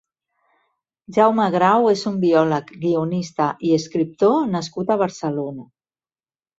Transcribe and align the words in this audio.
Jaume 1.17 1.45
Grau 1.57 1.91
és 1.91 2.07
un 2.13 2.17
biòleg, 2.25 2.73
guionista 2.87 3.53
i 3.71 3.77
escriptor 3.81 4.45
nascut 4.59 4.95
a 4.99 5.03
Barcelona. 5.07 5.73